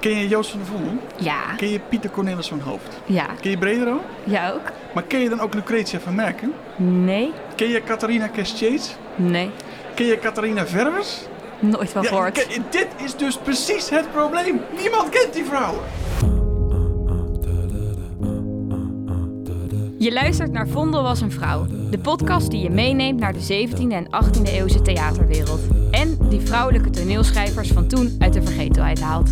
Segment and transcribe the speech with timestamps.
[0.00, 0.92] Ken je Joost van der Vondel?
[1.16, 1.54] Ja.
[1.56, 3.00] Ken je Pieter Cornelis van Hoofd?
[3.04, 3.26] Ja.
[3.40, 4.00] Ken je Bredero?
[4.24, 4.62] Ja ook?
[4.94, 6.52] Maar ken je dan ook Lucretia van Merken?
[6.76, 7.32] Nee.
[7.56, 8.94] Ken je Catharina Kestjeets?
[9.16, 9.50] Nee.
[9.94, 11.18] Ken je Catharina Verwers?
[11.58, 12.46] Nooit van gehoord.
[12.46, 14.60] ken- dit is dus precies het probleem.
[14.80, 15.80] Niemand kent die vrouwen.
[19.98, 21.66] Je luistert naar Vondel was een vrouw.
[21.90, 25.60] De podcast die je meeneemt naar de 17e en 18e eeuwse theaterwereld.
[25.90, 29.30] En die vrouwelijke toneelschrijvers van toen uit de vergetelheid haalt.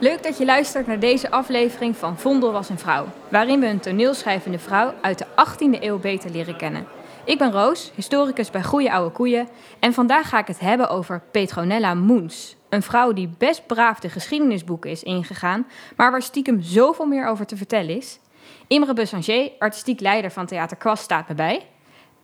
[0.00, 3.06] Leuk dat je luistert naar deze aflevering van Vondel was een vrouw.
[3.30, 6.86] Waarin we een toneelschrijvende vrouw uit de 18e eeuw beter leren kennen.
[7.24, 9.48] Ik ben Roos, historicus bij Goeie Oude Koeien.
[9.80, 12.56] En vandaag ga ik het hebben over Petronella Moens.
[12.68, 17.46] Een vrouw die best braaf de geschiedenisboeken is ingegaan, maar waar stiekem zoveel meer over
[17.46, 18.18] te vertellen is.
[18.66, 21.66] Imre Bussanger, artistiek leider van Theater Kwast, staat me bij.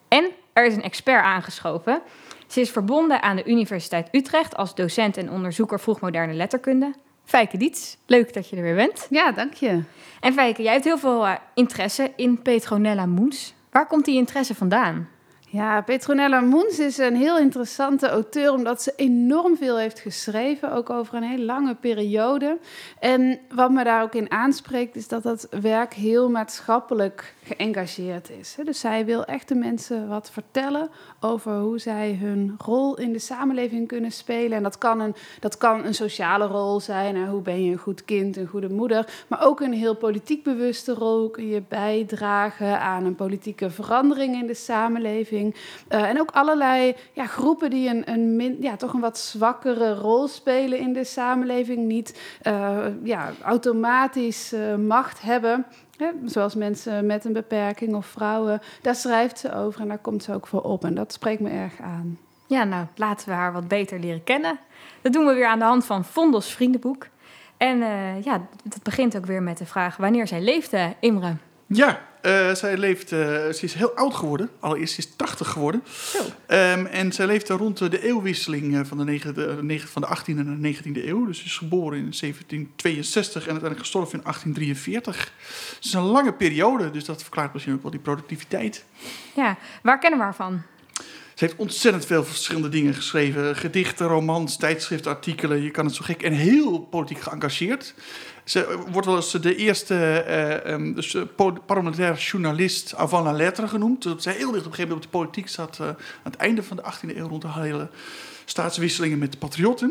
[0.08, 2.02] En er is een expert aangeschoven.
[2.46, 6.94] Ze is verbonden aan de Universiteit Utrecht als docent en onderzoeker vroegmoderne letterkunde.
[7.26, 9.06] Fijke Diets, leuk dat je er weer bent.
[9.10, 9.82] Ja, dank je.
[10.20, 13.54] En Fijke, jij hebt heel veel eh, interesse in Petronella Moens.
[13.70, 15.08] Waar komt die interesse vandaan?
[15.56, 20.90] Ja, Petronella Moens is een heel interessante auteur omdat ze enorm veel heeft geschreven, ook
[20.90, 22.58] over een hele lange periode.
[22.98, 28.56] En wat me daar ook in aanspreekt, is dat dat werk heel maatschappelijk geëngageerd is.
[28.64, 30.88] Dus zij wil echt de mensen wat vertellen
[31.20, 34.56] over hoe zij hun rol in de samenleving kunnen spelen.
[34.56, 38.04] En dat kan een, dat kan een sociale rol zijn, hoe ben je een goed
[38.04, 41.30] kind, een goede moeder, maar ook een heel politiek bewuste rol.
[41.30, 45.45] Kun je bijdragen aan een politieke verandering in de samenleving?
[45.88, 49.94] Uh, en ook allerlei ja, groepen die een, een min, ja, toch een wat zwakkere
[49.94, 55.66] rol spelen in de samenleving, niet uh, ja, automatisch uh, macht hebben.
[55.96, 58.60] Hè, zoals mensen met een beperking of vrouwen.
[58.82, 60.84] Daar schrijft ze over en daar komt ze ook voor op.
[60.84, 62.18] En dat spreekt me erg aan.
[62.46, 64.58] Ja, nou, laten we haar wat beter leren kennen.
[65.02, 67.06] Dat doen we weer aan de hand van Vondels Vriendenboek.
[67.56, 71.36] En uh, ja, dat begint ook weer met de vraag wanneer zij leefde, Imre.
[71.66, 74.50] Ja, uh, zij leeft, uh, ze is heel oud geworden.
[74.60, 75.82] Allereerst ze is 80 geworden.
[76.48, 80.60] Um, en zij leefde rond de eeuwwisseling van de, 9, de, van de 18e en
[80.60, 81.26] de 19e eeuw.
[81.26, 85.32] Dus ze is geboren in 1762 en uiteindelijk gestorven in 1843.
[85.74, 88.84] Het is een lange periode, dus dat verklaart misschien ook wel die productiviteit.
[89.34, 90.62] Ja, waar kennen we haar van?
[91.36, 93.56] Ze heeft ontzettend veel verschillende dingen geschreven.
[93.56, 95.62] Gedichten, romans, tijdschriftartikelen.
[95.62, 96.22] Je kan het zo gek.
[96.22, 97.94] En heel politiek geëngageerd.
[98.46, 100.24] Ze wordt wel eens de eerste
[100.64, 101.16] uh, um, dus,
[101.66, 104.14] parlementaire journalist avant la lettre genoemd.
[104.16, 105.80] Zij heel dicht op een gegeven moment op de politiek zat.
[105.80, 107.88] Aan het einde van de 18e eeuw rond de hele
[108.44, 109.88] staatswisselingen met de patriotten.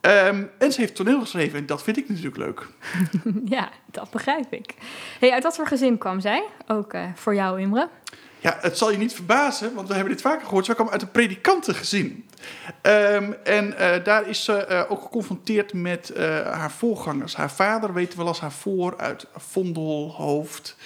[0.00, 2.66] Um, en ze heeft toneel geschreven en dat vind ik natuurlijk leuk.
[3.56, 4.74] ja, dat begrijp ik.
[5.20, 6.44] Hey, uit wat voor gezin kwam zij?
[6.66, 7.88] Ook voor jou, Imre?
[8.46, 10.64] Ja, het zal je niet verbazen, want we hebben dit vaker gehoord.
[10.64, 12.26] Ze kwam uit een predikantengezin.
[12.82, 17.36] Um, en uh, daar is ze uh, ook geconfronteerd met uh, haar voorgangers.
[17.36, 20.76] Haar vader weten we las haar voor uit Vondelhoofd.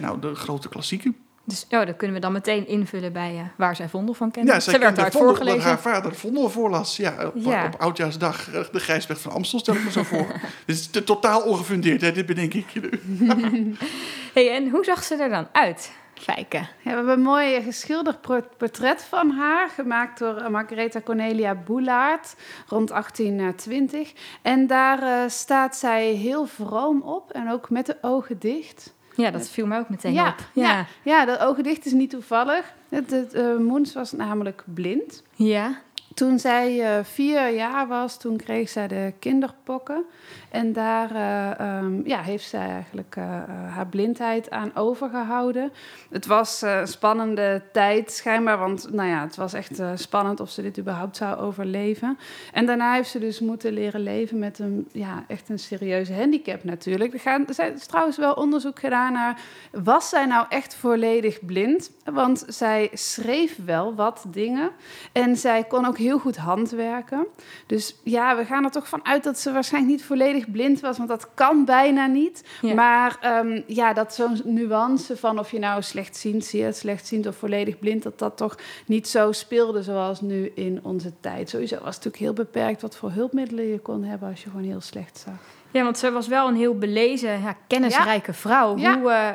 [0.00, 1.16] nou, de grote klassieken.
[1.44, 4.52] Dus oh, dat kunnen we dan meteen invullen bij waar zij Vondel van kende.
[4.52, 5.62] Ja, zij ze werd Vondel, voorgelezen.
[5.62, 6.96] haar vader Vondel voorlas.
[6.96, 7.66] Ja, op, Ja.
[7.66, 10.26] op Oudjaarsdag de Grijsberg van Amstel stel ik me zo voor.
[10.66, 12.12] Dit is totaal ongefundeerd, hè?
[12.12, 13.76] dit bedenk ik je nu.
[14.34, 15.92] Hey, en hoe zag ze er dan uit,
[16.22, 16.56] Fijke?
[16.56, 18.20] Ja, we hebben een mooi geschilderd
[18.58, 22.34] portret van haar, gemaakt door uh, Margaretha Cornelia Boulaert
[22.66, 24.12] rond 1820.
[24.42, 28.94] En daar uh, staat zij heel vroom op en ook met de ogen dicht.
[29.16, 30.34] Ja, dat viel me ook meteen Ja, op.
[30.52, 30.86] ja.
[31.02, 32.74] Ja, dat ogen dicht is niet toevallig.
[32.88, 35.22] Het, het, uh, Moens was namelijk blind.
[35.34, 35.80] Ja.
[36.14, 40.04] Toen zij uh, vier jaar was, toen kreeg zij de kinderpokken.
[40.50, 43.24] En daar uh, um, ja, heeft zij eigenlijk uh,
[43.68, 45.72] haar blindheid aan overgehouden.
[46.10, 50.62] Het was een spannende tijd schijnbaar, want nou ja, het was echt spannend of ze
[50.62, 52.18] dit überhaupt zou overleven.
[52.52, 56.64] En daarna heeft ze dus moeten leren leven met een, ja, echt een serieuze handicap
[56.64, 57.12] natuurlijk.
[57.12, 59.40] Er, gaan, is trouwens wel onderzoek gedaan naar,
[59.70, 61.90] was zij nou echt volledig blind?
[62.04, 64.70] Want zij schreef wel wat dingen
[65.12, 67.26] en zij kon ook heel goed handwerken.
[67.66, 70.96] Dus ja, we gaan er toch van uit dat ze waarschijnlijk niet volledig blind was,
[70.96, 72.44] want dat kan bijna niet.
[72.60, 72.74] Ja.
[72.74, 77.78] Maar um, ja, dat zo'n nuance van of je nou slechtziend, zeer slechtziend of volledig
[77.78, 81.48] blind, dat dat toch niet zo speelde zoals nu in onze tijd.
[81.48, 84.64] Sowieso was het natuurlijk heel beperkt wat voor hulpmiddelen je kon hebben als je gewoon
[84.66, 85.34] heel slecht zag.
[85.70, 88.76] Ja, want ze was wel een heel belezen, ja, kennisrijke vrouw.
[88.76, 89.28] Hoe, uh,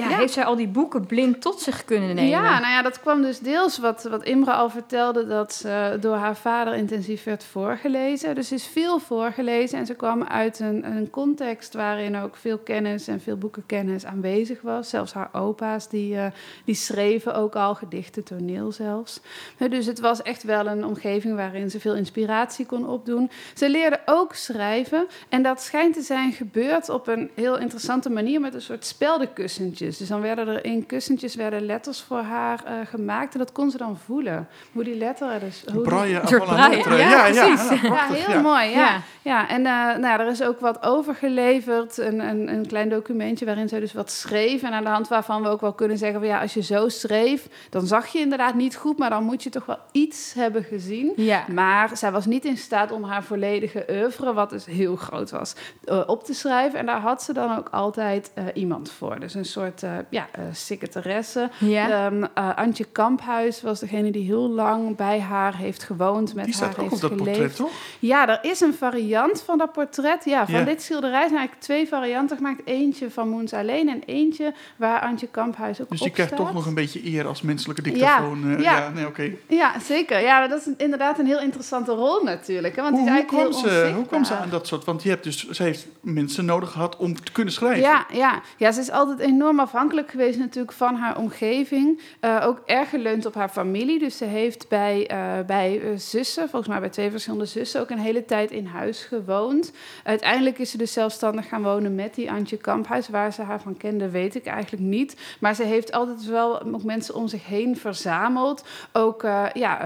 [0.00, 0.16] ja, Ja.
[0.16, 2.30] heeft zij al die boeken blind tot zich kunnen nemen?
[2.30, 6.14] Ja, nou ja, dat kwam dus deels wat, wat Imre al vertelde, dat ze door
[6.16, 8.34] haar vader intensief werd voorgelezen.
[8.34, 12.58] Dus ze is veel voorgelezen en ze kwam uit een, een context waarin ook veel
[12.58, 14.88] kennis en veel boekenkennis aanwezig was.
[14.88, 16.26] Zelfs haar opa's, die, eh,
[16.64, 19.20] die schreven ook al gedichten, toneel zelfs.
[19.56, 23.30] Hè, Dus het was echt wel een omgeving waarin ze veel inspiratie kon opdoen.
[23.54, 28.40] Ze leerde ook schrijven en dat schijnt te zijn gebeurd op een heel interessante manier
[28.40, 29.89] met een soort speldenkussentjes.
[29.98, 33.70] Dus dan werden er in kussentjes werden letters voor haar eh, gemaakt en dat kon
[33.70, 34.48] ze dan voelen.
[34.72, 35.62] Hoe die letter dus...
[35.64, 36.96] Hoe die- Braille la braille.
[36.96, 37.68] Ja, Ja, ja, precies.
[37.68, 38.40] ja, ja, prachtig, heel ja.
[38.40, 38.68] mooi.
[38.68, 38.76] Ja.
[38.78, 39.00] Ja.
[39.22, 39.48] Ja.
[39.48, 41.98] en eh, nou, er is ook wat overgeleverd.
[41.98, 44.62] Een, een, een klein documentje waarin zij dus wat schreef.
[44.62, 46.88] En aan de hand waarvan we ook wel kunnen zeggen: van, ja, als je zo
[46.88, 50.64] schreef, dan zag je inderdaad niet goed, maar dan moet je toch wel iets hebben
[50.64, 51.12] gezien.
[51.16, 51.44] Ja.
[51.48, 55.54] Maar zij was niet in staat om haar volledige oeuvre, wat dus heel groot was,
[55.84, 56.78] eh, op te schrijven.
[56.78, 59.20] En daar had ze dan ook altijd eh, iemand voor.
[59.20, 61.50] Dus een soort eh, ja, eh, secretaresse.
[61.58, 61.88] Ja.
[62.06, 66.54] Ehm, eh, Antje Kamphuis was degene die heel lang bij haar heeft gewoond, met Die
[66.54, 67.38] haar staat ook heeft op dat geleefd.
[67.38, 67.70] portret, toch?
[67.98, 70.24] Ja, er is een variant van dat portret.
[70.24, 70.64] Ja, van Ja.
[70.64, 72.60] dit schilderij zijn eigenlijk twee varianten gemaakt.
[72.64, 76.44] Eentje van Moens alleen en eentje waar Antje Kamphuis ook Dus op die krijgt staat.
[76.46, 78.50] toch nog een beetje eer als menselijke dictafoon.
[78.56, 78.78] eh, ja.
[78.78, 79.30] ja, nee, oké.
[79.48, 80.20] Ja, zeker.
[80.20, 82.76] Ja, dat is een- inderdaad een heel interessante rol natuurlijk.
[82.76, 82.82] Hè?
[82.82, 84.84] Want Hoe, die is hoe, kwam heel ze, hoe kwam ze aan dat soort...
[84.84, 87.80] Want je hebt dus, ze heeft mensen nodig gehad om te kunnen schrijven.
[87.80, 88.40] Ja, ja.
[88.56, 92.00] ja, ze is altijd enorm afhankelijk geweest natuurlijk van haar omgeving.
[92.20, 93.98] Eh, ook erg geleund op haar familie.
[93.98, 97.90] Dus ze heeft bij, eh, bij eh, zussen, volgens mij bij twee verschillende zussen, ook
[97.90, 99.72] een hele tijd in huis gewoond.
[100.04, 103.08] Uiteindelijk is ze dus zelfstandig gaan wonen met die Antje Kamphuis.
[103.08, 105.16] Waar ze haar van kende, weet ik eigenlijk niet.
[105.40, 108.64] Maar ze heeft altijd wel mensen om zich heen verzameld.
[108.92, 109.78] Ook eh, ja,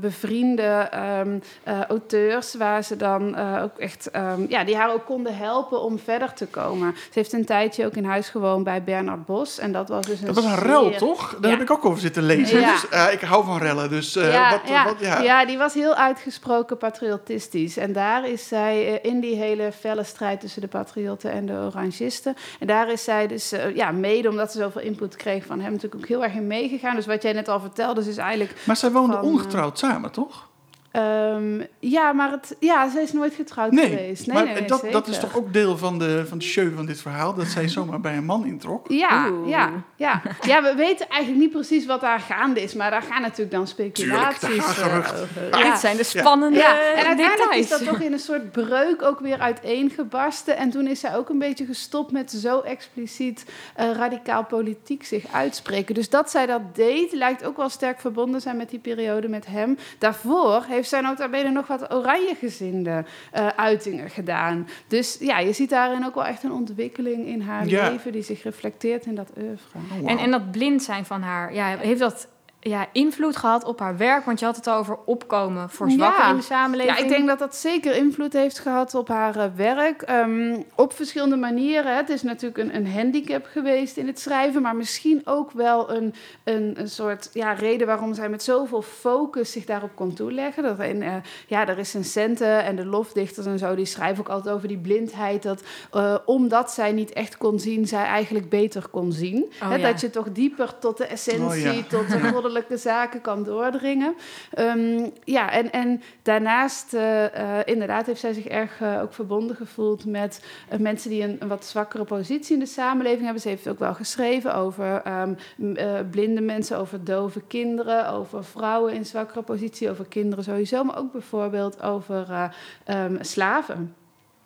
[0.00, 5.36] bevriende ehm, eh, auteurs, waar ze dan ook echt, ehm, ja, die haar ook konden
[5.36, 6.94] helpen om verder te komen.
[6.96, 9.58] Ze heeft een tijdje ook in huis gewoond bij Bernard Bos.
[9.58, 11.30] En dat was dus een Dat was een rel, toch?
[11.40, 11.56] Daar Ja.
[11.56, 12.60] heb ik ook over zitten lezen.
[12.60, 12.72] Ja.
[12.72, 15.20] Dus, eh, ik hou van rellen, dus eh, ja, wat, ja, wat, ja.
[15.20, 17.76] ja, die was heel uitgesproken patriotistisch.
[17.76, 21.52] En daar is zij eh, in die hele felle strijd tussen de patriotten en de
[21.52, 22.36] orangisten.
[22.60, 26.02] En daar is zij dus, ja, mede omdat ze zoveel input kreeg van hem, natuurlijk
[26.02, 26.96] ook heel erg in meegegaan.
[26.96, 28.54] Dus wat jij net al vertelde, dus is eigenlijk.
[28.64, 30.46] Maar zij woonden ongetrouwd samen, toch?
[30.90, 34.26] Ehm, ja, maar het, ja, ze is nooit getrouwd Nee, geweest.
[34.26, 36.74] Nee, maar nee, nee, dat, dat is toch ook deel van de, van de show
[36.74, 37.34] van dit verhaal...
[37.34, 38.88] dat zij zomaar bij een man introk?
[38.90, 39.48] Ja, Oeh.
[39.48, 40.22] ja, ja.
[40.40, 43.66] ja, we weten eigenlijk niet precies wat daar gaande is, maar daar gaan natuurlijk dan
[43.66, 45.20] speculaties Tuurlijk, eh, geruchten.
[45.22, 45.58] over.
[45.58, 45.70] Ja.
[45.70, 47.56] Dit zijn de spannende Ja, en uiteindelijk details.
[47.56, 50.56] is dat toch in een soort breuk ook weer uiteengebarsten.
[50.56, 53.44] En toen is zij ook een beetje gestopt met zo expliciet
[53.74, 55.94] eh, radicaal politiek zich uitspreken.
[55.94, 59.46] Dus dat zij dat deed, lijkt ook wel sterk verbonden zijn met die periode met
[59.46, 59.78] hem.
[59.98, 64.68] Daarvoor heeft zij nota bene nog wat oranjegezinde eh uitingen gedaan.
[64.88, 67.90] Dus ja, je ziet daarin ook wel echt een ontwikkeling in haar Ja.
[67.90, 69.78] leven die zich reflecteert in dat oeuvre.
[70.02, 70.10] Oh.
[70.10, 72.28] En, en dat blind zijn van haar, ja, heeft dat
[72.60, 74.24] ja, invloed gehad op haar werk?
[74.24, 76.30] Want je had het over opkomen voor zwakken Ja.
[76.30, 76.96] in de samenleving.
[76.98, 80.02] Ja, ik denk dat dat zeker invloed heeft gehad op haar eh, werk.
[80.02, 81.96] Ehm, op verschillende manieren.
[81.96, 86.14] Het is natuurlijk een, een handicap geweest in het schrijven, maar misschien ook wel een,
[86.44, 90.62] een, een soort ja, reden waarom zij met zoveel focus zich daarop kon toeleggen.
[90.62, 91.14] Dat in, eh,
[91.46, 95.42] ja, de recensenten en de lofdichters en zo, die schrijven ook altijd over die blindheid.
[95.42, 95.62] Dat
[95.92, 99.52] eh, omdat zij niet echt kon zien, zij eigenlijk beter kon zien.
[99.62, 99.90] Oh, ja.
[99.90, 101.82] Dat je toch dieper tot de essentie, Oh, ja.
[101.88, 102.18] tot de
[102.78, 104.14] zaken kan doordringen.
[104.50, 109.56] Ehm, ja, en, en daarnaast, eh, eh, inderdaad, heeft zij zich erg eh, ook verbonden
[109.56, 110.44] gevoeld met
[110.80, 113.42] mensen die een, wat zwakkere positie in de samenleving hebben.
[113.42, 115.34] Ze heeft ook wel geschreven over ehm,
[115.74, 120.98] eh, blinde mensen, over dove kinderen, over vrouwen in zwakkere positie, over kinderen sowieso, maar
[120.98, 122.44] ook bijvoorbeeld over eh,
[122.84, 123.94] ehm, slaven.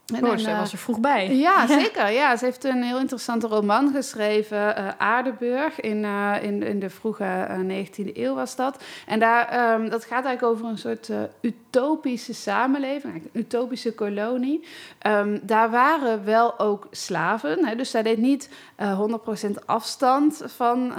[0.06, 1.35] En Oh, ze eh, was er vroeg bij.
[1.47, 2.11] ja, zeker.
[2.11, 6.90] Ja, ze heeft een heel interessante roman geschreven, eh Aardeburg, in, eh, in, in de
[6.90, 8.82] vroege eh, 19e eeuw was dat.
[9.06, 14.64] En daar, ehm, dat gaat eigenlijk over een soort utopische samenleving, een utopische kolonie.
[14.99, 20.92] Ehm, daar waren wel ook slaven, hè, dus zij deed niet eh 100% afstand van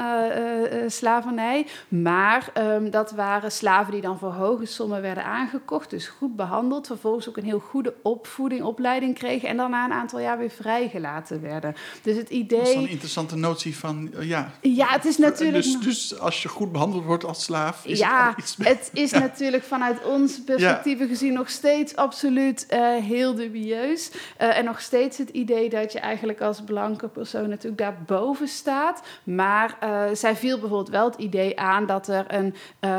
[0.87, 6.35] slavernij, maar ehm, dat waren slaven die dan voor hoge sommen werden aangekocht, dus goed
[6.35, 10.37] behandeld, vervolgens ook een heel goede opvoeding, opleiding kregen en dan na een aantal jaar
[10.37, 11.75] weer vrijgelaten werden.
[12.01, 12.89] Dus het Dat is een idee...
[12.89, 14.51] interessante notie van, eh, ja...
[14.61, 15.63] Ja, het is natuurlijk...
[15.63, 18.55] Dus, dus als je goed behandeld wordt als slaaf, is ja, er iets...
[18.57, 24.11] het is natuurlijk vanuit onze perspectieven gezien nog steeds absoluut eh, heel dubieus.
[24.37, 29.01] Eh, en nog steeds het idee dat je eigenlijk als blanke persoon natuurlijk daarboven staat.
[29.23, 29.77] Maar
[30.13, 32.55] zij viel bijvoorbeeld wel het idee aan dat er een,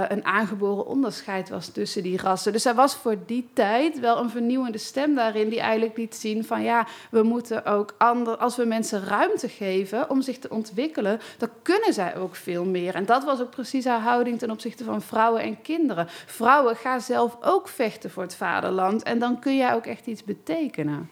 [0.08, 2.52] een aangeboren onderscheid was tussen die rassen.
[2.52, 6.20] Dus zij was voor die tijd wel een vernieuwende stem daarin, die eigenlijk duidelijk liet
[6.20, 10.50] zien van ja, we moeten ook ander, als we mensen ruimte geven om zich te
[10.50, 12.94] ontwikkelen, dan kunnen zij ook veel meer.
[12.94, 16.06] En dat was ook precies haar houding ten opzichte van vrouwen en kinderen.
[16.26, 20.24] Vrouwen, gaan zelf ook vechten voor het vaderland en dan kun jij ook echt iets
[20.24, 21.10] betekenen.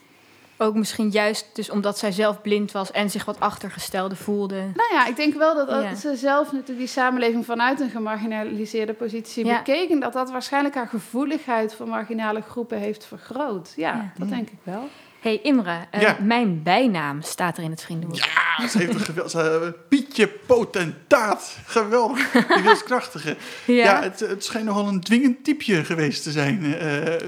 [0.63, 4.57] Ook misschien juist dus omdat zij zelf blind was en zich wat achtergestelde voelde.
[4.57, 5.95] Nou ja, ik denk wel dat Ja.
[5.95, 9.57] ze zelf natuurlijk die samenleving vanuit een gemarginaliseerde positie Ja.
[9.57, 13.73] bekeken, dat dat waarschijnlijk haar gevoeligheid voor marginale groepen heeft vergroot.
[13.77, 14.13] Ja, Ja.
[14.19, 14.89] dat denk ik wel.
[15.23, 16.17] Hey Imre, eh, Ja.
[16.21, 18.19] mijn bijnaam staat er in het vriendenboek.
[18.19, 19.73] Ja, ze heeft een geweldig...
[19.89, 21.57] Pietje potentaat.
[21.67, 22.31] Geweldig.
[22.31, 23.37] Die wilskrachtige.
[23.67, 26.65] Ja, het, het schijnt nogal een dwingend typeje geweest te zijn.
[26.75, 27.23] eh, eh,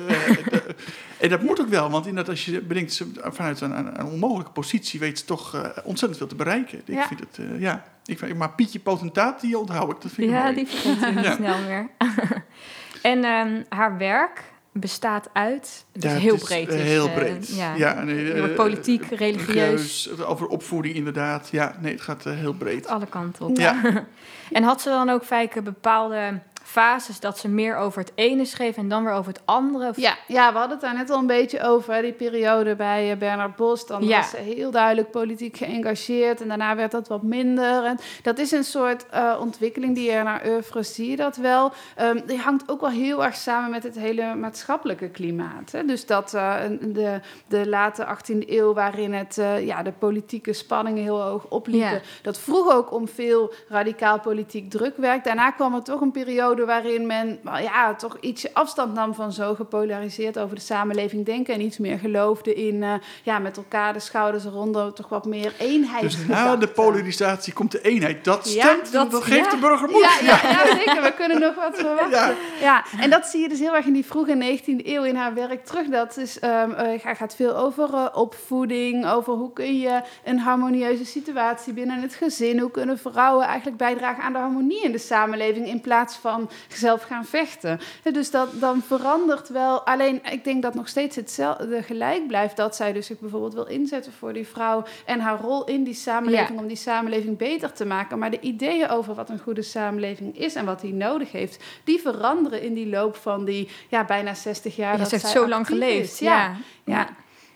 [1.19, 5.19] en dat moet ook wel, want inderdaad, als je bedenkt, vanuit een, onmogelijke positie weet
[5.19, 6.79] ze toch ontzettend veel te bereiken.
[6.85, 7.07] Ik Ja.
[7.07, 7.85] vind het, ja.
[8.05, 10.01] Ik, vind- maar Pietje potentaat, die onthoud ik.
[10.03, 10.55] Dat vind ik Ja, mooi.
[10.55, 11.35] die vergeet ik niet Ja.
[11.35, 11.91] snel meer.
[13.13, 14.43] en ehm, haar werk
[14.77, 16.69] bestaat uit, Ja, het heel is, breed.
[16.69, 17.57] eh, dus, heel eh, breed.
[17.57, 17.75] ja.
[17.75, 21.49] ja nee, eh, politiek, religieus, over opvoeding inderdaad.
[21.51, 22.87] Ja, nee, het gaat heel breed.
[22.87, 23.57] alle kanten op.
[23.57, 23.81] Ja.
[24.53, 28.77] En had ze dan ook vaak bepaalde fases dat ze meer over het ene schreef
[28.77, 29.89] en dan weer over het andere?
[29.89, 33.11] Of- Ja, ja, we hadden het daar net al een beetje over, die periode bij
[33.13, 33.87] eh, Bernard Bos.
[33.87, 34.17] Dan Ja.
[34.19, 37.85] was ze heel duidelijk politiek geëngageerd en daarna werd dat wat minder.
[37.85, 41.73] En dat is een soort eh, ontwikkeling die je naar oeuvre zie je dat wel.
[41.97, 45.73] Ehm, die hangt ook wel heel erg samen met het hele maatschappelijke klimaat.
[45.73, 45.85] Hè.
[45.85, 51.23] Dus dat eh, de, de late 18e eeuw, waarin het, ja, de politieke spanningen heel
[51.23, 51.91] hoog opliepen.
[51.91, 52.01] Ja.
[52.23, 55.25] Dat vroeg ook om veel radicaal politiek drukwerk.
[55.25, 59.55] Daarna kwam er toch een periode waarin men ja, toch ietsje afstand nam van zo
[59.55, 61.55] gepolariseerd over de samenleving denken.
[61.55, 62.93] En iets meer geloofde in eh,
[63.23, 66.03] ja, met elkaar de schouders eronder, toch wat meer eenheid.
[66.03, 68.25] Dus na de polarisatie komt de eenheid.
[68.25, 69.51] Dat Ja, stemt, dat- dat, geeft ja.
[69.51, 70.01] de burger moed.
[70.03, 71.03] Ja, ja, ja, zeker.
[71.03, 72.11] We kunnen nog wat verwachten.
[72.11, 72.33] Ja.
[72.61, 72.85] Ja.
[73.01, 75.65] en dat zie je dus heel erg in die vroege 19e eeuw in haar werk
[75.65, 75.87] terug.
[75.89, 81.73] Dat is, gaat- gaat veel over eh, opvoeding, over hoe kun je een harmonieuze situatie
[81.73, 85.81] binnen het gezin, hoe kunnen vrouwen eigenlijk bijdragen aan de harmonie in de samenleving in
[85.81, 87.81] plaats van zelf gaan vechten.
[88.13, 89.81] Dus dat dan verandert wel.
[89.87, 93.67] Alleen ik denk dat nog steeds hetzelfde gelijk blijft dat zij dus zich bijvoorbeeld wil
[93.67, 96.63] inzetten voor die vrouw en haar rol in die samenleving Ja.
[96.63, 98.19] om die samenleving beter te maken.
[98.19, 102.01] Maar de ideeën over wat een goede samenleving is en wat die nodig heeft, die
[102.01, 104.93] veranderen in die loop van die ja, bijna 60 jaar.
[104.93, 106.13] Ja, dat ze heeft zij zo lang geleefd.
[106.13, 106.19] is.
[106.19, 106.57] Ja.
[106.85, 106.95] Ja.
[106.95, 107.09] Ja.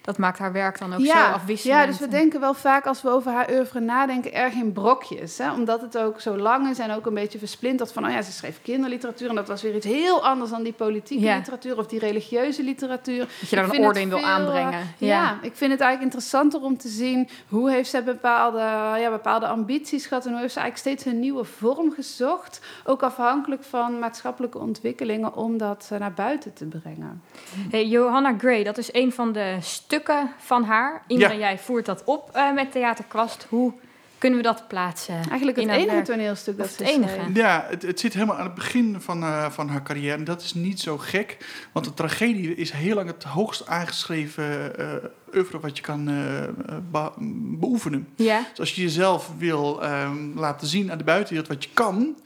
[0.08, 1.80] Dat maakt haar werk dan ook zo afwisselend.
[1.80, 5.38] ja, dus we denken wel vaak als we over haar oeuvre nadenken erg in brokjes.
[5.38, 5.52] Hè?
[5.52, 8.04] Omdat het ook zo lang is en ook een beetje versplinterd van...
[8.04, 11.24] oh ja, ze schreef kinderliteratuur en dat was weer iets heel anders dan die politieke
[11.24, 11.36] Ja.
[11.36, 11.78] literatuur...
[11.78, 13.18] of die religieuze literatuur.
[13.18, 14.80] Dat je daar een in wil aanbrengen.
[14.98, 15.38] eh, ja.
[15.42, 17.28] ik vind het eigenlijk interessanter om te zien...
[17.48, 18.58] hoe heeft zij bepaalde,
[19.00, 20.24] ja, bepaalde ambities gehad...
[20.24, 22.60] en hoe heeft ze eigenlijk steeds een nieuwe vorm gezocht.
[22.84, 25.34] Ook afhankelijk van maatschappelijke ontwikkelingen...
[25.34, 27.22] om dat eh, naar buiten te brengen.
[27.70, 29.96] Hey, Johanna Gray, dat is een van de stukken
[30.38, 31.02] van haar.
[31.06, 31.38] Imre, Ja.
[31.38, 33.46] jij voert dat op eh, met Theaterkwast.
[33.48, 33.72] Hoe
[34.18, 35.14] kunnen we dat plaatsen?
[35.14, 36.04] Eigenlijk het enige werk?
[36.04, 37.14] toneelstuk dat het enige?
[37.14, 37.36] schreef.
[37.36, 40.16] Ja, het, het zit helemaal aan het begin van, eh, van haar carrière.
[40.16, 41.36] En dat is niet zo gek.
[41.72, 44.94] Want de tragedie is heel lang het hoogst aangeschreven eh
[45.34, 46.50] oeuvre wat je kan eh, eh,
[46.90, 47.12] be-
[47.58, 48.08] beoefenen.
[48.16, 52.16] Ja, Dus als je jezelf wil ehm, laten zien aan de buitenwereld wat je kan...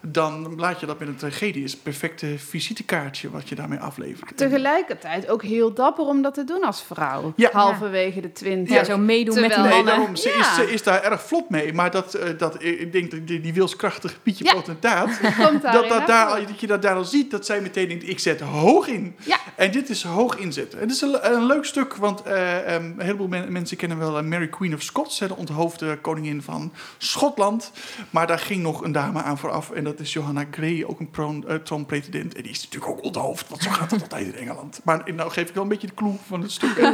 [0.00, 1.64] dan laat je dat met een tragedie.
[1.64, 4.36] is een perfecte visitekaartje wat je daarmee aflevert.
[4.36, 7.32] Tegelijkertijd ook heel dapper om dat te doen als vrouw.
[7.36, 7.48] Ja.
[7.52, 8.74] Halverwege de twintig.
[8.74, 9.84] ja, zo meedoen met Nee, mannen.
[9.84, 10.16] daarom.
[10.16, 10.38] Ze, Ja.
[10.40, 11.72] is, ze is daar erg vlot mee.
[11.72, 14.52] Maar dat, eh, dat, ik denk dat die, die wilskrachtige Pietje Ja.
[14.54, 15.20] Potentaat...
[15.46, 18.18] Komt dat, dat, daar, dat je dat daar al ziet, dat zij meteen denkt, ik
[18.18, 19.16] zet hoog in.
[19.24, 19.36] Ja.
[19.56, 20.78] En dit is hoog inzetten.
[20.78, 24.18] Het is een, een leuk stuk, want eh, ehm, een heleboel men- mensen kennen wel
[24.18, 27.72] eh, Mary Queen of Scots, hè, de onthoofde koningin van Schotland.
[28.10, 31.44] Maar daar ging nog een dame aan vooraf en dat is Johanna Gray, ook een
[31.46, 32.34] eh, troonpretendent.
[32.34, 34.80] En die is natuurlijk ook onthoofd, want zo gaat het altijd in Engeland.
[34.84, 36.76] Maar nou geef ik wel een beetje de clue van het stuk.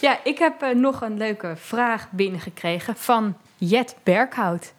[0.00, 4.72] Ja, ik heb eh, nog een leuke vraag binnengekregen van Jet Berghout.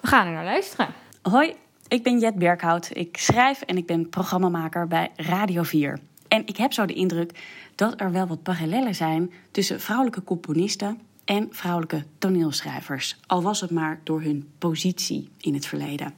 [0.00, 0.88] We gaan er naar luisteren.
[1.22, 1.54] Hoi,
[1.88, 2.90] ik ben Jet Berghout.
[2.92, 5.98] Ik schrijf en ik ben programmamaker bij Radio 4.
[6.28, 7.38] En ik heb zo de indruk
[7.74, 11.00] dat er wel wat parallellen zijn tussen vrouwelijke componisten
[11.30, 13.16] en vrouwelijke toneelschrijvers.
[13.26, 16.14] Al was het maar door hun positie in het verleden.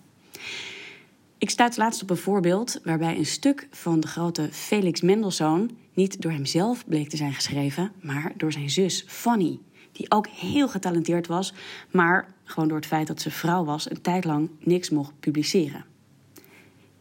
[1.38, 6.22] Ik stuit laatst op een voorbeeld waarbij een stuk van de grote Felix Mendelssohn niet
[6.22, 9.58] door hemzelf bleek te zijn geschreven, maar door zijn zus Fanny,
[9.92, 11.54] die ook heel getalenteerd was,
[11.90, 15.91] maar gewoon door het feit dat ze vrouw was een tijd lang niks mocht publiceren.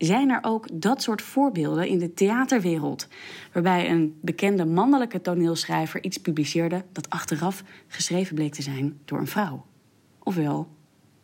[0.01, 3.08] Zijn er ook dat soort voorbeelden in de theaterwereld,
[3.53, 9.27] waarbij een bekende mannelijke toneelschrijver iets publiceerde dat achteraf geschreven bleek te zijn door een
[9.27, 9.65] vrouw?
[10.24, 10.67] Ofwel,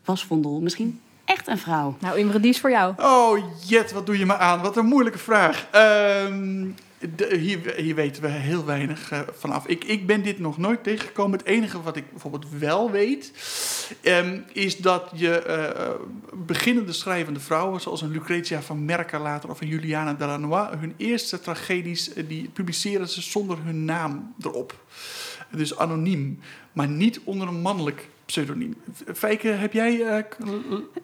[0.06, 1.98] was Vondel misschien echt een vrouw?
[2.00, 2.94] Nou, Imre, die is voor jou.
[2.98, 4.62] Oh, Jet, wat doe je me aan?
[4.62, 5.68] Wat een moeilijke vraag.
[5.72, 6.66] Ehm,
[7.30, 9.68] hier, weten we heel weinig eh, vanaf.
[9.68, 11.38] Ik, ik ben dit nog nooit tegengekomen.
[11.38, 13.32] Het enige wat ik bijvoorbeeld wel weet,
[14.02, 15.96] ehm, is dat je eh, eh,
[16.34, 21.40] beginnende schrijvende vrouwen, zoals een Lucretia van Merca later of een Juliana Delanois, hun eerste
[21.40, 24.86] tragedies, die publiceren ze zonder hun naam erop.
[25.52, 26.40] Dus anoniem,
[26.74, 28.76] maar niet onder een mannelijk pseudoniem.
[29.14, 30.02] Fijke, heb jij...
[30.18, 30.24] eh,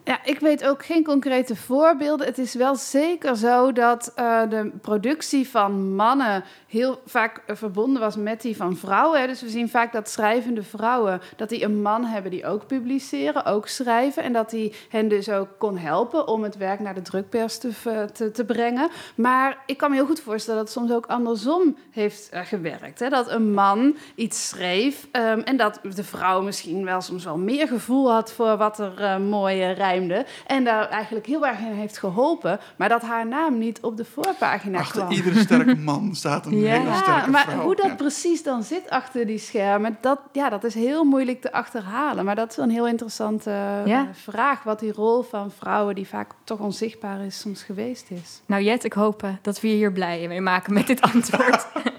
[0.04, 2.28] Ja, ik weet ook geen concrete voorbeelden.
[2.28, 8.02] Het is wel zeker zo dat eh, de productie van mannen heel vaak eh, verbonden
[8.02, 9.28] was met die van vrouwen.
[9.28, 13.46] Dus we zien vaak dat schrijvende vrouwen, dat die een man hebben die ook publiceren,
[13.46, 14.24] ook schrijven.
[14.24, 17.70] En dat die hen dus ook kon helpen om het werk naar de drukpers te,
[18.14, 18.90] te, te brengen.
[19.16, 23.00] Maar ik kan me heel goed voorstellen dat het soms ook andersom heeft gewerkt.
[23.00, 23.10] Hè?
[23.10, 28.12] Dat een man iets schreef ehm, en dat de vrouw misschien wel wel meer gevoel
[28.12, 30.26] had voor wat er eh, mooi rijmde.
[30.48, 32.60] En daar eigenlijk heel erg in heeft geholpen.
[32.76, 35.12] Maar dat haar naam niet op de voorpagina achter kwam.
[35.14, 36.72] iedere sterke man staat een Ja.
[36.72, 37.62] hele Ja, sterke maar vrouw.
[37.64, 37.96] hoe dat Ja.
[37.96, 42.26] precies dan zit achter die schermen, dat, ja, dat is heel moeilijk te achterhalen.
[42.26, 44.08] Maar dat is een heel interessante eh, Ja.
[44.14, 48.42] vraag, wat die rol van vrouwen, die vaak toch onzichtbaar is, soms geweest is.
[48.46, 51.68] Nou Jet, ik hoop eh, dat we je hier blij mee maken met dit antwoord.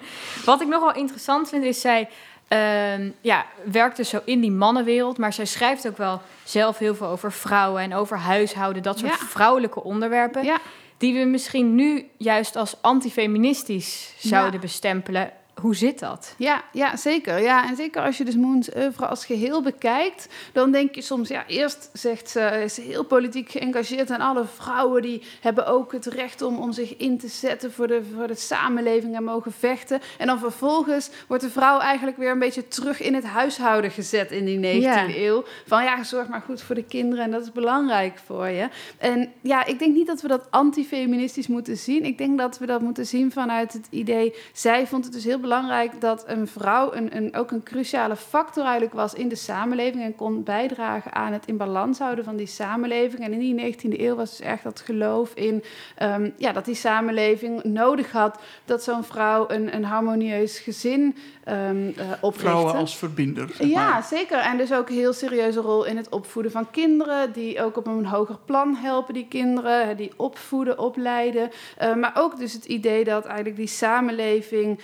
[0.44, 2.09] Wat ik nog wel interessant vind is, zij
[2.54, 6.94] ehm, ja, werkt dus zo in die mannenwereld, maar zij schrijft ook wel zelf heel
[6.94, 9.26] veel over vrouwen en over huishouden, dat soort Ja.
[9.26, 10.58] vrouwelijke onderwerpen, Ja,
[10.99, 14.58] die we misschien nu juist als antifeministisch zouden Ja.
[14.58, 15.30] bestempelen.
[15.61, 16.34] Hoe zit dat?
[16.38, 17.40] Ja, ja, zeker.
[17.40, 21.28] Ja, en zeker als je dus Moons oeuvre als geheel bekijkt, dan denk je soms,
[21.28, 25.92] ja, eerst zegt ze, is ze heel politiek geëngageerd en alle vrouwen die hebben ook
[25.92, 29.52] het recht om, om zich in te zetten voor de, voor de samenleving en mogen
[29.52, 30.00] vechten.
[30.18, 34.30] En dan vervolgens wordt de vrouw eigenlijk weer een beetje terug in het huishouden gezet
[34.30, 35.08] in die 19e Ja.
[35.08, 35.44] eeuw.
[35.66, 38.68] Van ja, zorg maar goed voor de kinderen en dat is belangrijk voor je.
[38.99, 42.04] En ja, ik denk niet dat we dat antifeministisch moeten zien.
[42.04, 45.42] Ik denk dat we dat moeten zien vanuit het idee, zij vond het dus heel
[45.44, 50.02] belangrijk dat een vrouw een, een, ook een cruciale factor eigenlijk was in de samenleving
[50.02, 53.22] en kon bijdragen aan het in balans houden van die samenleving.
[53.22, 55.64] En in die 19e eeuw was dus echt dat geloof in
[55.96, 61.92] ehm, ja, dat die samenleving nodig had dat zo'n vrouw een, een harmonieus gezin ehm
[62.20, 62.48] oprichtte.
[62.48, 63.48] Vrouwen als verbinder.
[63.54, 64.38] zeg Ja, zeker.
[64.38, 67.32] En dus ook een heel serieuze rol in het opvoeden van kinderen.
[67.32, 69.96] Die ook op een hoger plan helpen, die kinderen.
[69.96, 71.50] Die opvoeden, opleiden.
[71.76, 74.80] Eh, maar ook dus het idee dat eigenlijk die samenleving...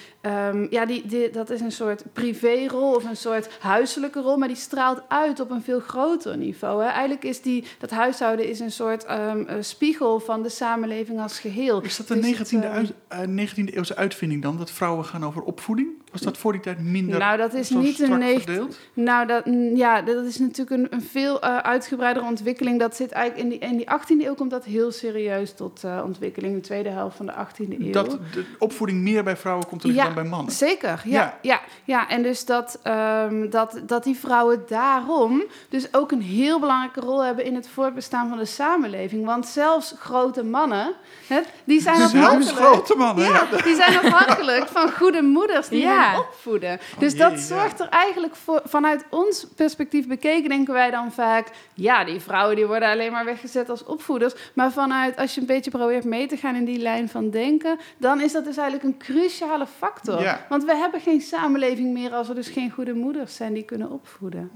[0.51, 4.37] ehm, ja, die, die, dat is een soort privérol of een soort huiselijke rol.
[4.37, 6.83] Maar die straalt uit op een veel groter niveau.
[6.83, 6.89] Hè.
[6.89, 11.39] Eigenlijk is die, dat huishouden is een soort ehm, eh, spiegel van de samenleving als
[11.39, 11.83] geheel.
[11.83, 14.59] Is dat een Dus het, 19e, eh, uit- eh, 19e eeuwse uitvinding dan?
[14.59, 15.89] Dat vrouwen gaan over opvoeding?
[16.11, 18.79] Was dat voor die tijd minder Nou, dat is niet een strak 19 verdeeld?
[18.93, 22.79] Nou, dat, mm, ja, dat is natuurlijk een, een veel eh, uitgebreidere ontwikkeling.
[22.79, 26.01] Dat zit eigenlijk in die, in die 18e eeuw komt dat heel serieus tot eh,
[26.05, 26.55] ontwikkeling.
[26.55, 27.93] De tweede helft van de 18e eeuw.
[27.93, 30.40] Dat de opvoeding meer bij vrouwen komt te liggen Ja, dan bij mannen.
[30.49, 31.21] Zeker, ja.
[31.21, 31.39] Ja.
[31.43, 31.61] ja.
[31.85, 37.01] ja, En dus dat, ehm, dat, dat die vrouwen daarom dus ook een heel belangrijke
[37.01, 39.25] rol hebben in het voortbestaan van de samenleving.
[39.25, 40.95] Want zelfs grote mannen,
[41.27, 42.57] hè, die zijn Zelfs afhankelijk...
[42.57, 43.47] grote mannen, ja.
[43.51, 46.11] Ja, die zijn afhankelijk van goede moeders die Ja.
[46.11, 46.81] hen opvoeden.
[46.99, 47.39] dus jee, dat ja.
[47.39, 52.57] zorgt er eigenlijk voor, vanuit ons perspectief bekeken, denken wij dan vaak, ja, die vrouwen
[52.57, 54.35] die worden alleen maar weggezet als opvoeders.
[54.55, 57.79] Maar vanuit, als je een beetje probeert mee te gaan in die lijn van denken,
[57.97, 60.23] dan is dat dus eigenlijk een cruciale factor.
[60.31, 60.47] Ja.
[60.49, 63.91] Want we hebben geen samenleving meer als er dus geen goede moeders zijn die kunnen
[63.91, 64.51] opvoeden.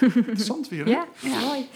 [0.00, 0.90] Interessant weer, hè?
[0.90, 1.68] Ja, mooi.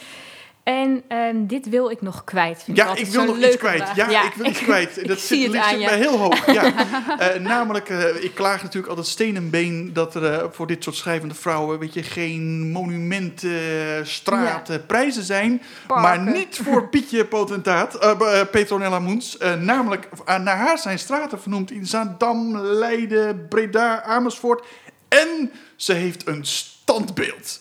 [0.62, 2.62] En ehm, dit wil ik nog kwijt.
[2.62, 3.88] Vind Ja, ik wil nog iets kwijt.
[3.94, 4.94] Ja, ik wil iets kwijt.
[5.09, 6.46] Dat zit, het ligt zit mij heel hoog.
[6.51, 6.73] Ja.
[7.18, 10.85] Eh, namelijk, eh, ik klaag natuurlijk altijd steen en been dat er eh, voor dit
[10.85, 15.62] soort schrijvende vrouwen, weet je, geen monumenten, straten, prijzen zijn.
[15.87, 16.25] Parken.
[16.25, 17.99] Maar niet voor Pietje Potentaat,
[18.51, 19.37] Petronella Moens.
[19.59, 24.64] Namelijk, naar haar zijn straten vernoemd in Zaandam, Leiden, Breda, Amersfoort.
[25.09, 27.61] En ze heeft een standbeeld.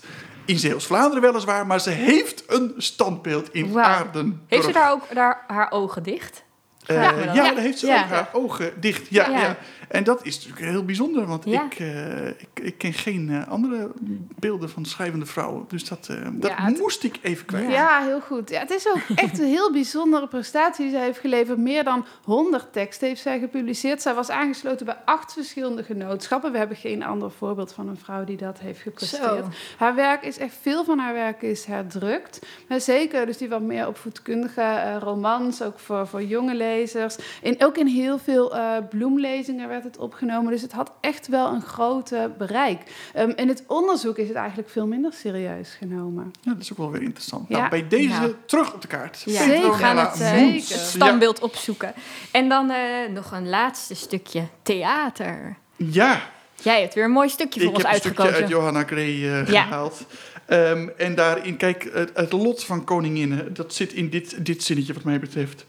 [0.50, 3.80] In Zeeuws-Vlaanderen weliswaar, maar ze heeft een standbeeld in.
[3.80, 4.40] Aardenburg.
[4.48, 6.44] Heeft ze daar ook daar haar ogen dicht?
[6.86, 7.56] Eh, ja, Ja.
[7.56, 8.02] heeft ze Ja.
[8.04, 9.08] ook haar ogen dicht.
[9.10, 9.58] Ja, Ja.
[9.90, 11.64] En dat is natuurlijk heel bijzonder, want Ja.
[11.66, 13.92] ik, eh, ik, ik ken geen eh, andere
[14.40, 15.66] beelden van schrijvende vrouwen.
[15.68, 17.72] Dus dat, eh, dat Ja, het- moest ik even kwijt.
[17.72, 18.02] Ja.
[18.04, 18.50] heel goed.
[18.50, 21.58] Ja, het is ook echt een heel bijzondere prestatie die zij heeft geleverd.
[21.58, 24.02] Meer dan 100 teksten heeft zij gepubliceerd.
[24.02, 26.52] Zij was aangesloten bij acht verschillende genootschappen.
[26.52, 29.24] We hebben geen ander voorbeeld van een vrouw die dat heeft gepresteerd.
[29.24, 29.44] Zo.
[29.78, 32.40] Haar werk is echt, veel van haar werk is herdrukt.
[32.68, 36.58] Maar zeker dus die wat meer opvoedkundige romans, ook voor, voor jongeleden.
[36.60, 37.18] lezers.
[37.44, 40.52] En ook in heel veel uh, bloemlezingen werd het opgenomen.
[40.52, 42.82] Dus het had echt wel een grote bereik.
[43.18, 46.32] Um, in het onderzoek is het eigenlijk veel minder serieus genomen.
[46.42, 47.50] Ja, dat is ook wel weer interessant.
[47.50, 49.22] Nou, bij deze terug op de kaart.
[49.26, 51.94] Ja, we gaan het, uh, standbeeld opzoeken.
[52.32, 52.78] En dan uh,
[53.14, 55.58] nog een laatste stukje theater.
[55.76, 56.22] Ja.
[56.62, 58.32] Jij hebt weer een mooi stukje voor ik ons uitgekozen.
[58.32, 60.06] Ik heb een stukje uit Johanna Gray uh, gehaald.
[60.50, 64.94] Um, en daarin, kijk, het, het, lot van koninginnen, dat zit in dit, dit zinnetje
[64.94, 65.66] wat mij betreft.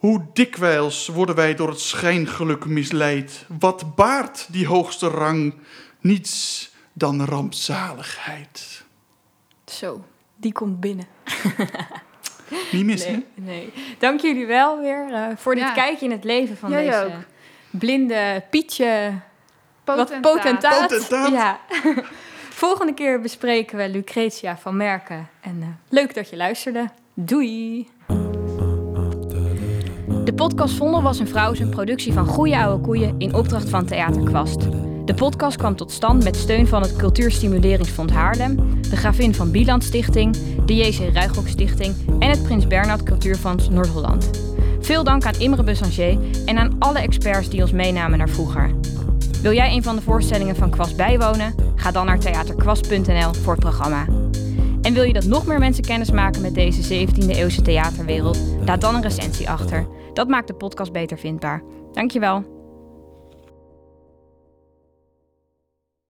[0.00, 3.44] Hoe dikwijls worden wij door het schijngeluk misleid.
[3.58, 5.54] Wat baart die hoogste rang?
[6.00, 8.84] Niets dan rampzaligheid.
[9.64, 10.04] Zo,
[10.36, 11.06] die komt binnen.
[12.72, 13.24] Niet missen.
[13.34, 13.72] Nee, nee.
[13.98, 15.72] Dank jullie wel weer uh, voor dit ja.
[15.72, 17.12] kijkje in het leven van Jij deze ook.
[17.70, 19.20] blinde Pietje.
[19.84, 20.22] Potentaat.
[20.22, 20.88] Wat potentaat.
[20.88, 21.30] Potentaat.
[21.30, 21.60] Ja.
[22.62, 25.28] Volgende keer bespreken we Lucretia van Merken.
[25.40, 26.88] En uh, leuk dat je luisterde.
[27.14, 27.88] Doei!
[30.24, 33.84] De podcast Vondel was een vrouw een productie van Goeie Oude Koeien in opdracht van
[33.84, 34.60] Theater Kwast.
[35.04, 39.84] De podcast kwam tot stand met steun van het Cultuurstimuleringsfonds Haarlem, de Gravin van Bieland
[39.84, 44.30] Stichting, de JC Ruigrok Stichting en het Prins Bernhard Cultuurfonds Noord-Holland.
[44.80, 48.70] Veel dank aan Imre Bussanger en aan alle experts die ons meenamen naar vroeger.
[49.42, 51.54] Wil jij een van de voorstellingen van Kwast bijwonen?
[51.74, 54.04] Ga dan naar theaterkwast.nl voor het programma.
[54.82, 58.38] En wil je dat nog meer mensen kennis maken met deze 17e eeuwse theaterwereld?
[58.64, 59.86] Laat dan een recensie achter.
[60.12, 61.62] Dat maakt de podcast beter vindbaar.
[61.92, 62.59] Dankjewel.